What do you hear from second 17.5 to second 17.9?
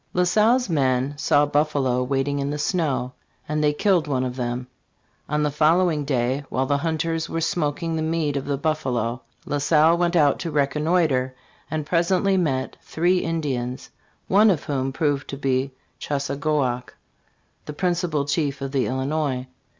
the